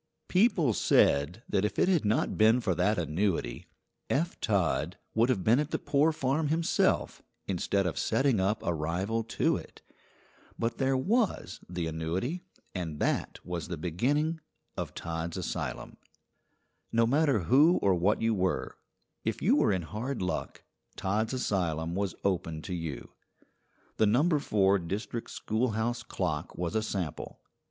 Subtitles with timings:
[0.29, 3.67] People said that if it had not been for that annuity
[4.09, 8.73] Eph Todd would have been at the poor farm himself instead of setting up a
[8.73, 9.83] rival to it;
[10.57, 12.41] but there was the annuity,
[12.73, 14.39] and that was the beginning
[14.75, 15.91] of Todd's asylum.
[15.91, 18.77] [Footnote 6: From the Outlook, November 19, 1898.] No matter who or what you were,
[19.23, 20.63] if you were in hard luck,
[20.95, 23.11] Todd's asylum was open to you.
[23.97, 24.39] The No.
[24.39, 27.39] 4 district schoolhouse clock was a sample.